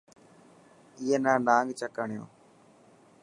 [0.99, 2.23] اي نا نانگ چڪ هڻيو.